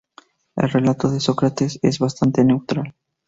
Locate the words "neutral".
2.43-2.95